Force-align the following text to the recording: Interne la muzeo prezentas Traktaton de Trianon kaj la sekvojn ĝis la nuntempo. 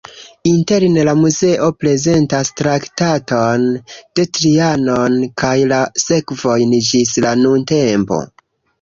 Interne 0.51 1.03
la 1.09 1.13
muzeo 1.19 1.67
prezentas 1.83 2.51
Traktaton 2.63 3.69
de 4.21 4.27
Trianon 4.39 5.21
kaj 5.45 5.55
la 5.77 5.85
sekvojn 6.09 6.79
ĝis 6.91 7.17
la 7.29 7.39
nuntempo. 7.47 8.25